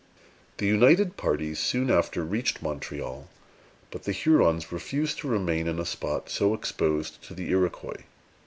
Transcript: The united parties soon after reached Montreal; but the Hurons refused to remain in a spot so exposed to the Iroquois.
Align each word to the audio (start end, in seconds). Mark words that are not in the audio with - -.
The 0.57 0.65
united 0.65 1.15
parties 1.15 1.59
soon 1.59 1.91
after 1.91 2.23
reached 2.23 2.59
Montreal; 2.63 3.29
but 3.91 4.01
the 4.03 4.11
Hurons 4.11 4.71
refused 4.71 5.19
to 5.19 5.27
remain 5.27 5.67
in 5.67 5.77
a 5.77 5.85
spot 5.85 6.27
so 6.27 6.55
exposed 6.55 7.21
to 7.25 7.35
the 7.35 7.51
Iroquois. 7.51 8.01